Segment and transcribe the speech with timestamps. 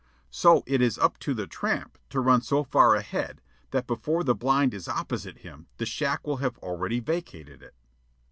[0.31, 4.33] So it is up to the tramp to run so far ahead that before the
[4.33, 7.75] blind is opposite him the shack will have already vacated it.